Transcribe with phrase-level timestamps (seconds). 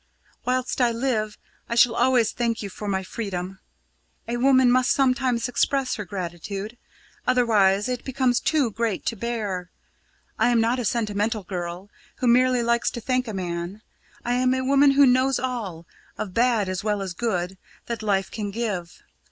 [0.45, 1.37] Whilst I live,
[1.69, 3.59] I shall always thank you for my freedom.
[4.27, 6.75] A woman must sometimes express her gratitude;
[7.27, 9.69] otherwise it becomes too great to bear.
[10.39, 13.83] I am not a sentimental girl, who merely likes to thank a man;
[14.25, 15.85] I am a woman who knows all,
[16.17, 19.03] of bad as well as good, that life can give.